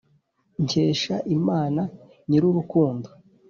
[0.63, 1.81] nkesha imana
[2.29, 3.07] nyir' urukundo